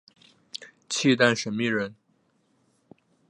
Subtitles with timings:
[0.89, 1.93] 契丹审密人。